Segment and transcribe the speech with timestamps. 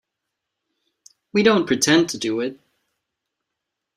[1.31, 2.59] We don't pretend to do it.